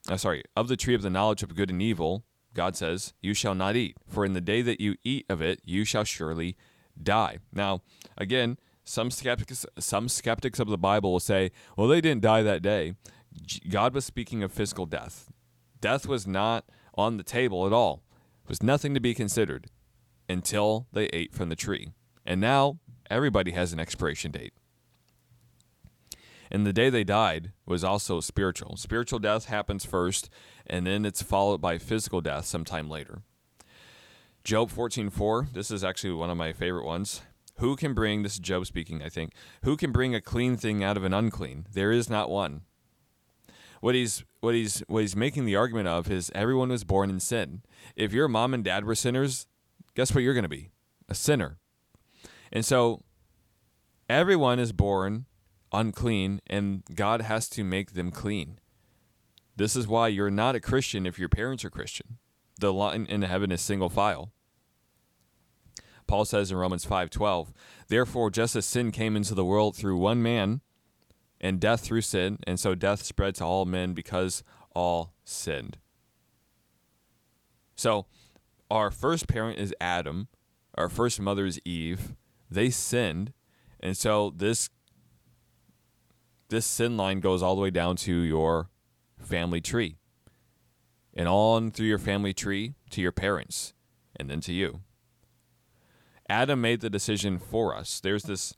uh, 0.10 0.18
sorry, 0.18 0.44
of 0.56 0.68
the 0.68 0.78
tree 0.78 0.96
of 0.96 1.02
the 1.02 1.10
knowledge 1.10 1.44
of 1.44 1.56
good 1.56 1.70
and 1.70 1.82
evil, 1.82 2.24
God 2.54 2.76
says, 2.76 3.14
you 3.22 3.34
shall 3.34 3.56
not 3.56 3.76
eat, 3.76 3.96
for 4.08 4.26
in 4.26 4.34
the 4.34 4.42
day 4.42 4.62
that 4.62 4.82
you 4.82 4.96
eat 5.04 5.26
of 5.30 5.42
it, 5.42 5.62
you 5.64 5.84
shall 5.86 6.04
surely 6.04 6.56
die." 7.02 7.38
Now, 7.54 7.82
again, 8.18 8.58
some 8.84 9.12
skeptics 9.12 9.66
some 9.78 10.08
skeptics 10.08 10.60
of 10.60 10.68
the 10.70 10.78
Bible 10.78 11.12
will 11.12 11.20
say, 11.20 11.52
"Well, 11.76 11.88
they 11.88 12.02
didn't 12.02 12.22
die 12.22 12.42
that 12.44 12.62
day." 12.62 12.94
God 13.70 13.94
was 13.94 14.06
speaking 14.06 14.44
of 14.44 14.52
physical 14.52 14.86
death. 14.86 15.30
Death 15.80 16.08
was 16.08 16.26
not 16.26 16.66
on 16.96 17.18
the 17.18 17.24
table 17.24 17.68
at 17.68 17.74
all. 17.74 18.02
It 18.44 18.50
was 18.50 18.64
nothing 18.64 18.94
to 18.94 19.00
be 19.00 19.14
considered 19.14 19.68
until 20.28 20.88
they 20.92 21.06
ate 21.08 21.34
from 21.34 21.50
the 21.50 21.56
tree. 21.56 21.92
And 22.26 22.42
now 22.42 22.80
everybody 23.10 23.52
has 23.52 23.74
an 23.74 23.80
expiration 23.80 24.32
date. 24.32 24.54
And 26.51 26.66
the 26.66 26.74
day 26.74 26.89
they 26.89 27.04
died 27.04 27.51
was 27.66 27.84
also 27.84 28.20
spiritual. 28.20 28.77
Spiritual 28.77 29.20
death 29.20 29.46
happens 29.46 29.86
first, 29.86 30.30
and 30.66 30.88
then 30.88 31.06
it's 31.06 31.22
followed 31.22 31.62
by 31.62 31.77
physical 31.77 32.22
death 32.22 32.46
sometime 32.46 32.89
later. 32.89 33.22
Job 34.44 34.72
14:4, 34.72 35.51
this 35.54 35.72
is 35.72 35.84
actually 35.84 36.13
one 36.13 36.30
of 36.30 36.38
my 36.38 36.54
favorite 36.54 36.86
ones. 36.86 37.22
Who 37.58 37.75
can 37.75 37.94
bring 37.94 38.24
this 38.24 38.34
is 38.34 38.39
Job 38.39 38.66
speaking, 38.66 39.01
I 39.01 39.10
think. 39.10 39.34
Who 39.63 39.75
can 39.75 39.92
bring 39.92 40.13
a 40.13 40.22
clean 40.22 40.58
thing 40.58 40.84
out 40.84 40.96
of 40.96 41.04
an 41.04 41.13
unclean? 41.13 41.66
There 41.74 41.92
is 41.92 42.10
not 42.10 42.30
one. 42.30 42.62
What 43.82 43.96
he's 43.96 44.24
what 44.39 44.56
he's 44.56 44.84
what 44.88 45.01
he's 45.01 45.16
making 45.16 45.46
the 45.46 45.56
argument 45.56 45.88
of 45.88 46.10
is 46.10 46.32
everyone 46.34 46.70
was 46.70 46.84
born 46.84 47.10
in 47.10 47.20
sin. 47.20 47.63
If 47.96 48.13
your 48.13 48.27
mom 48.27 48.54
and 48.54 48.63
dad 48.63 48.86
were 48.86 48.96
sinners, 48.96 49.48
guess 49.96 50.13
what 50.13 50.24
you're 50.24 50.34
going 50.34 50.44
to 50.44 50.50
be? 50.50 50.70
A 51.10 51.16
sinner. 51.16 51.58
And 52.51 52.66
so 52.66 53.04
everyone 54.10 54.60
is 54.60 54.72
born 54.72 55.25
unclean, 55.77 56.41
and 56.48 56.84
God 56.93 57.22
has 57.22 57.48
to 57.50 57.63
make 57.63 57.93
them 57.93 58.12
clean. 58.12 58.60
This 59.55 59.75
is 59.75 59.88
why 59.88 60.07
you're 60.07 60.31
not 60.31 60.55
a 60.55 60.60
Christian 60.60 61.05
if 61.05 61.19
your 61.19 61.29
parents 61.29 61.63
are 61.63 61.69
Christian. 61.69 62.17
The 62.60 62.74
line 62.74 63.05
in 63.05 63.22
heaven 63.22 63.51
is 63.51 63.62
single 63.62 63.89
file. 63.89 64.31
Paul 66.07 66.25
says 66.25 66.51
in 66.51 66.57
Romans 66.57 66.86
5:12, 66.86 67.53
"Therefore 67.88 68.31
just 68.31 68.55
as 68.55 68.65
sin 68.65 68.91
came 68.91 69.15
into 69.15 69.36
the 69.36 69.46
world 69.46 69.75
through 69.75 69.98
one 69.98 70.22
man, 70.24 70.62
and 71.39 71.60
death 71.60 71.81
through 71.81 72.01
sin, 72.01 72.39
and 72.48 72.60
so 72.60 72.74
death 72.74 73.03
spread 73.03 73.36
to 73.36 73.46
all 73.46 73.65
men 73.65 73.93
because 73.93 74.43
all 74.74 75.13
sinned." 75.24 75.77
So, 77.75 78.07
our 78.72 78.89
first 78.89 79.27
parent 79.27 79.60
is 79.60 79.75
Adam, 79.79 80.29
our 80.75 80.89
first 80.89 81.19
mother 81.19 81.46
is 81.46 81.60
Eve. 81.63 82.15
They 82.50 82.69
sinned, 82.69 83.34
and 83.79 83.96
so 83.96 84.31
this 84.31 84.69
this 86.50 86.66
sin 86.66 86.98
line 86.98 87.20
goes 87.20 87.44
all 87.44 87.56
the 87.56 87.62
way 87.62 87.70
down 87.70 87.96
to 87.98 88.13
your 88.13 88.70
family 89.20 89.62
tree 89.62 89.98
and 91.13 91.27
on 91.27 91.72
through 91.72 91.88
your 91.88 91.98
family 91.98 92.34
tree 92.34 92.75
to 92.92 93.01
your 93.01 93.12
parents 93.12 93.74
and 94.16 94.30
then 94.30 94.39
to 94.42 94.54
you. 94.54 94.82
Adam 96.30 96.62
made 96.62 96.82
the 96.82 96.89
decision 96.89 97.39
for 97.39 97.75
us. 97.75 98.00
There's 98.00 98.24
this, 98.24 98.54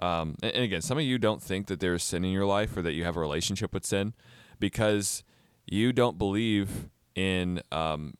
um, 0.00 0.36
and 0.42 0.64
again, 0.64 0.82
some 0.82 0.98
of 0.98 1.04
you 1.04 1.18
don't 1.18 1.42
think 1.42 1.66
that 1.66 1.80
there's 1.80 2.02
sin 2.02 2.24
in 2.24 2.32
your 2.32 2.46
life 2.46 2.76
or 2.76 2.82
that 2.82 2.92
you 2.92 3.04
have 3.04 3.16
a 3.16 3.20
relationship 3.20 3.72
with 3.72 3.86
sin 3.86 4.12
because 4.58 5.22
you 5.66 5.92
don't 5.92 6.18
believe 6.18 6.90
in, 7.14 7.62
um, 7.70 8.14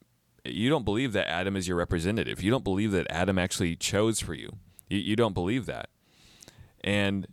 you 0.45 0.69
don't 0.71 0.85
believe 0.85 1.12
that 1.12 1.29
Adam 1.29 1.57
is 1.57 1.69
your 1.69 1.76
representative. 1.76 2.43
You 2.43 2.50
don't 2.50 2.64
believe 2.64 2.93
that 2.93 3.07
Adam 3.11 3.38
actually 3.38 3.76
chose 3.76 4.21
for 4.21 4.35
you. 4.35 4.50
You, 4.88 4.99
you 4.99 5.17
don't 5.17 5.35
believe 5.35 5.67
that. 5.67 5.88
And 6.83 7.26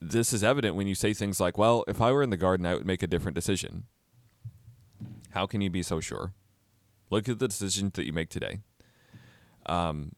this 0.00 0.32
is 0.32 0.44
evident 0.44 0.76
when 0.76 0.86
you 0.86 0.94
say 0.94 1.12
things 1.12 1.40
like, 1.40 1.58
well, 1.58 1.84
if 1.88 2.00
I 2.00 2.12
were 2.12 2.22
in 2.22 2.30
the 2.30 2.36
garden, 2.36 2.66
I 2.66 2.74
would 2.74 2.86
make 2.86 3.02
a 3.02 3.06
different 3.06 3.34
decision. 3.34 3.84
How 5.30 5.46
can 5.46 5.60
you 5.60 5.70
be 5.70 5.82
so 5.82 6.00
sure? 6.00 6.32
Look 7.10 7.28
at 7.28 7.38
the 7.38 7.48
decisions 7.48 7.92
that 7.94 8.06
you 8.06 8.12
make 8.12 8.28
today. 8.28 8.60
Um, 9.66 10.12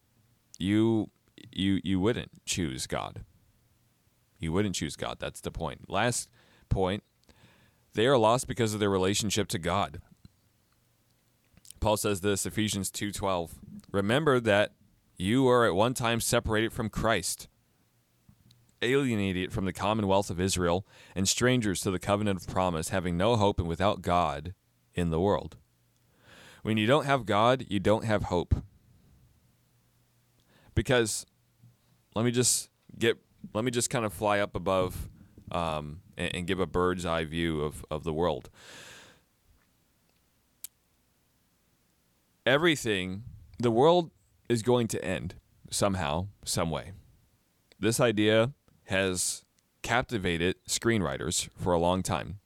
you 0.59 1.09
you 1.51 1.79
you 1.83 1.99
wouldn't 1.99 2.45
choose 2.45 2.87
God. 2.87 3.23
You 4.39 4.51
wouldn't 4.51 4.75
choose 4.75 4.95
God. 4.95 5.17
That's 5.19 5.41
the 5.41 5.51
point. 5.51 5.89
Last 5.89 6.29
point, 6.69 7.03
they 7.93 8.07
are 8.07 8.17
lost 8.17 8.47
because 8.47 8.73
of 8.73 8.79
their 8.79 8.89
relationship 8.89 9.47
to 9.49 9.59
God. 9.59 10.01
Paul 11.79 11.97
says 11.97 12.21
this, 12.21 12.45
Ephesians 12.45 12.91
2:12. 12.91 13.51
Remember 13.91 14.39
that 14.39 14.73
you 15.17 15.47
are 15.47 15.65
at 15.65 15.75
one 15.75 15.93
time 15.93 16.19
separated 16.19 16.71
from 16.71 16.89
Christ 16.89 17.47
alienated 18.81 19.51
from 19.51 19.65
the 19.65 19.73
commonwealth 19.73 20.29
of 20.29 20.39
Israel, 20.39 20.85
and 21.15 21.27
strangers 21.27 21.81
to 21.81 21.91
the 21.91 21.99
covenant 21.99 22.41
of 22.41 22.47
promise, 22.47 22.89
having 22.89 23.17
no 23.17 23.35
hope 23.35 23.59
and 23.59 23.67
without 23.67 24.01
God 24.01 24.53
in 24.93 25.09
the 25.09 25.19
world. 25.19 25.57
When 26.63 26.77
you 26.77 26.85
don't 26.85 27.05
have 27.05 27.25
God, 27.25 27.65
you 27.69 27.79
don't 27.79 28.05
have 28.05 28.23
hope. 28.23 28.55
Because 30.75 31.25
let 32.15 32.25
me 32.25 32.31
just 32.31 32.69
get 32.97 33.17
let 33.53 33.63
me 33.65 33.71
just 33.71 33.89
kind 33.89 34.05
of 34.05 34.13
fly 34.13 34.39
up 34.39 34.55
above 34.55 35.09
um, 35.51 36.01
and, 36.17 36.35
and 36.35 36.47
give 36.47 36.59
a 36.59 36.65
bird's 36.65 37.05
eye 37.05 37.25
view 37.25 37.61
of, 37.61 37.85
of 37.89 38.03
the 38.03 38.13
world. 38.13 38.49
Everything, 42.45 43.23
the 43.59 43.71
world 43.71 44.11
is 44.49 44.61
going 44.61 44.87
to 44.89 45.03
end 45.03 45.35
somehow, 45.69 46.27
some 46.45 46.69
way. 46.69 46.91
This 47.79 47.99
idea 47.99 48.51
has 48.91 49.43
captivated 49.81 50.55
screenwriters 50.67 51.49
for 51.57 51.73
a 51.73 51.79
long 51.79 52.03
time. 52.03 52.39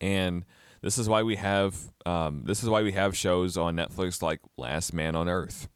And 0.00 0.44
this 0.82 0.98
is 0.98 1.08
why 1.08 1.22
we 1.22 1.36
have 1.36 1.92
um, 2.06 2.42
this 2.44 2.62
is 2.62 2.68
why 2.68 2.82
we 2.82 2.92
have 2.92 3.16
shows 3.16 3.56
on 3.56 3.76
Netflix 3.76 4.22
like 4.22 4.40
Last 4.56 4.92
Man 4.92 5.14
on 5.14 5.28
Earth. 5.28 5.68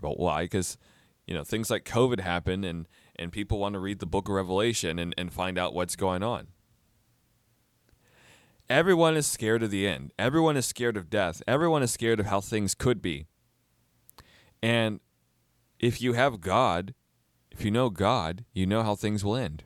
Well, 0.00 0.14
why? 0.16 0.44
Because 0.44 0.78
you 1.26 1.34
know 1.34 1.44
things 1.44 1.70
like 1.70 1.84
COVID 1.84 2.20
happen, 2.20 2.64
and 2.64 2.86
and 3.16 3.32
people 3.32 3.58
want 3.58 3.74
to 3.74 3.78
read 3.78 3.98
the 3.98 4.06
book 4.06 4.28
of 4.28 4.34
Revelation 4.34 4.98
and, 4.98 5.14
and 5.16 5.32
find 5.32 5.58
out 5.58 5.74
what's 5.74 5.96
going 5.96 6.22
on. 6.22 6.48
Everyone 8.68 9.16
is 9.16 9.26
scared 9.26 9.62
of 9.62 9.70
the 9.70 9.86
end. 9.86 10.12
Everyone 10.18 10.56
is 10.56 10.66
scared 10.66 10.96
of 10.96 11.10
death. 11.10 11.42
Everyone 11.46 11.82
is 11.82 11.92
scared 11.92 12.20
of 12.20 12.26
how 12.26 12.40
things 12.40 12.74
could 12.74 13.02
be. 13.02 13.26
And 14.62 15.00
if 15.78 16.00
you 16.00 16.14
have 16.14 16.40
God, 16.40 16.94
if 17.52 17.64
you 17.64 17.70
know 17.70 17.90
God, 17.90 18.44
you 18.52 18.66
know 18.66 18.82
how 18.82 18.94
things 18.94 19.24
will 19.24 19.36
end. 19.36 19.64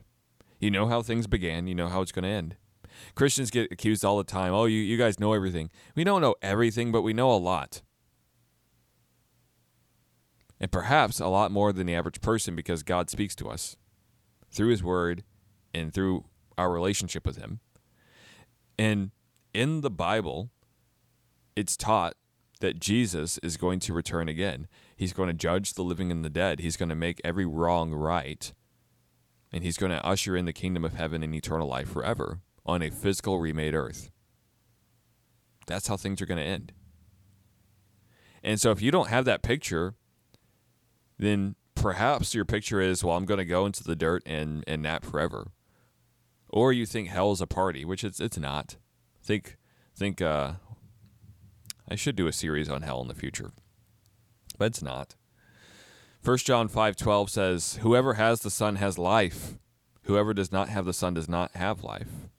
You 0.59 0.71
know 0.71 0.87
how 0.87 1.01
things 1.01 1.27
began, 1.27 1.67
you 1.67 1.75
know 1.75 1.87
how 1.87 2.01
it's 2.01 2.11
going 2.11 2.23
to 2.23 2.29
end. 2.29 2.55
Christians 3.15 3.51
get 3.51 3.71
accused 3.71 4.03
all 4.03 4.17
the 4.17 4.23
time. 4.23 4.53
Oh, 4.53 4.65
you, 4.65 4.79
you 4.79 4.97
guys 4.97 5.19
know 5.19 5.33
everything. 5.33 5.69
We 5.95 6.03
don't 6.03 6.21
know 6.21 6.35
everything, 6.41 6.91
but 6.91 7.03
we 7.03 7.13
know 7.13 7.31
a 7.31 7.37
lot. 7.37 7.81
And 10.59 10.71
perhaps 10.71 11.19
a 11.19 11.27
lot 11.27 11.51
more 11.51 11.71
than 11.71 11.85
the 11.85 11.95
average 11.95 12.21
person 12.21 12.55
because 12.55 12.81
God 12.81 13.09
speaks 13.09 13.35
to 13.35 13.49
us 13.49 13.77
through 14.51 14.69
His 14.69 14.83
Word 14.83 15.23
and 15.73 15.93
through 15.93 16.25
our 16.57 16.71
relationship 16.71 17.25
with 17.25 17.37
Him. 17.37 17.59
And 18.79 19.11
in 19.53 19.81
the 19.81 19.91
Bible, 19.91 20.49
it's 21.55 21.77
taught 21.77 22.15
that 22.59 22.79
Jesus 22.79 23.37
is 23.43 23.57
going 23.57 23.79
to 23.81 23.93
return 23.93 24.27
again. 24.27 24.67
He's 24.97 25.13
going 25.13 25.27
to 25.27 25.33
judge 25.33 25.73
the 25.73 25.83
living 25.83 26.11
and 26.11 26.25
the 26.25 26.29
dead. 26.29 26.59
He's 26.59 26.75
going 26.75 26.89
to 26.89 26.95
make 26.95 27.21
every 27.23 27.45
wrong 27.45 27.93
right. 27.93 28.51
And 29.53 29.63
he's 29.63 29.77
going 29.77 29.91
to 29.91 30.03
usher 30.05 30.35
in 30.35 30.45
the 30.45 30.53
kingdom 30.53 30.83
of 30.83 30.95
heaven 30.95 31.21
and 31.21 31.33
eternal 31.33 31.67
life 31.67 31.87
forever 31.87 32.39
on 32.65 32.81
a 32.81 32.89
physical 32.89 33.39
remade 33.39 33.75
earth. 33.75 34.09
That's 35.67 35.87
how 35.87 35.97
things 35.97 36.19
are 36.21 36.25
going 36.25 36.39
to 36.39 36.43
end. 36.43 36.73
And 38.43 38.59
so 38.59 38.71
if 38.71 38.81
you 38.81 38.89
don't 38.89 39.09
have 39.09 39.25
that 39.25 39.43
picture, 39.43 39.93
then 41.19 41.55
perhaps 41.75 42.33
your 42.33 42.45
picture 42.45 42.81
is, 42.81 43.03
well, 43.03 43.15
I'm 43.15 43.25
going 43.25 43.37
to 43.37 43.45
go 43.45 43.67
into 43.67 43.83
the 43.83 43.95
dirt 43.95 44.23
and, 44.25 44.63
and 44.65 44.81
nap 44.81 45.05
forever. 45.05 45.51
Or 46.49 46.73
you 46.73 46.85
think 46.85 47.09
hell 47.09 47.31
is 47.31 47.41
a 47.41 47.47
party, 47.47 47.85
which 47.85 48.03
it's 48.03 48.19
it's 48.19 48.37
not. 48.37 48.77
Think 49.21 49.57
think 49.95 50.21
uh 50.21 50.53
I 51.89 51.95
should 51.95 52.15
do 52.15 52.27
a 52.27 52.33
series 52.33 52.69
on 52.69 52.83
hell 52.83 53.01
in 53.01 53.07
the 53.07 53.13
future. 53.13 53.51
But 54.57 54.65
it's 54.65 54.81
not. 54.81 55.15
1 56.23 56.45
John 56.45 56.67
5:12 56.67 57.29
says, 57.29 57.75
"Whoever 57.81 58.15
has 58.15 58.41
the 58.41 58.49
Son 58.49 58.75
has 58.77 58.97
life. 58.97 59.57
Whoever 60.03 60.33
does 60.33 60.51
not 60.51 60.69
have 60.69 60.85
the 60.85 60.93
Son 60.93 61.13
does 61.13 61.29
not 61.29 61.51
have 61.55 61.83
life." 61.83 62.29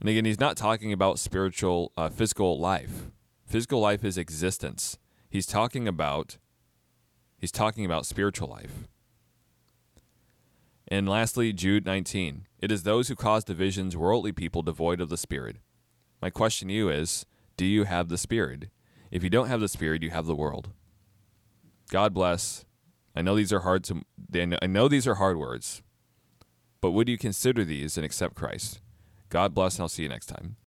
And 0.00 0.08
again, 0.08 0.24
he's 0.24 0.40
not 0.40 0.56
talking 0.56 0.92
about 0.92 1.20
spiritual, 1.20 1.92
uh, 1.96 2.08
physical 2.08 2.58
life. 2.58 3.10
Physical 3.46 3.80
life 3.80 4.04
is 4.04 4.18
existence. 4.18 4.98
He's 5.30 5.46
talking 5.46 5.86
about 5.86 6.38
he's 7.38 7.52
talking 7.52 7.84
about 7.84 8.06
spiritual 8.06 8.48
life. 8.48 8.88
And 10.88 11.08
lastly, 11.08 11.52
Jude 11.52 11.86
19. 11.86 12.46
It 12.58 12.72
is 12.72 12.82
those 12.82 13.08
who 13.08 13.14
cause 13.14 13.44
divisions, 13.44 13.96
worldly 13.96 14.32
people 14.32 14.62
devoid 14.62 15.00
of 15.00 15.08
the 15.08 15.16
Spirit. 15.16 15.56
My 16.20 16.30
question 16.30 16.68
to 16.68 16.74
you 16.74 16.88
is 16.88 17.26
Do 17.56 17.64
you 17.64 17.84
have 17.84 18.08
the 18.08 18.18
Spirit? 18.18 18.70
If 19.10 19.22
you 19.22 19.30
don't 19.30 19.48
have 19.48 19.60
the 19.60 19.68
Spirit, 19.68 20.02
you 20.02 20.10
have 20.10 20.26
the 20.26 20.34
world. 20.34 20.70
God 21.92 22.14
bless. 22.14 22.64
I 23.14 23.20
know 23.20 23.36
these 23.36 23.52
are 23.52 23.60
hard 23.60 23.84
to. 23.84 24.00
I 24.34 24.66
know 24.66 24.88
these 24.88 25.06
are 25.06 25.16
hard 25.16 25.36
words, 25.36 25.82
but 26.80 26.92
would 26.92 27.06
you 27.06 27.18
consider 27.18 27.66
these 27.66 27.98
and 27.98 28.06
accept 28.06 28.34
Christ? 28.34 28.80
God 29.28 29.52
bless, 29.52 29.74
and 29.74 29.82
I'll 29.82 29.90
see 29.90 30.04
you 30.04 30.08
next 30.08 30.24
time. 30.24 30.56